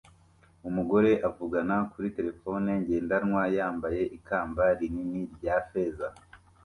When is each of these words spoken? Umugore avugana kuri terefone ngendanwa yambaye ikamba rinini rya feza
Umugore 0.69 1.11
avugana 1.27 1.75
kuri 1.91 2.07
terefone 2.17 2.69
ngendanwa 2.81 3.43
yambaye 3.57 4.01
ikamba 4.17 4.63
rinini 4.77 5.21
rya 5.35 5.55
feza 5.69 6.07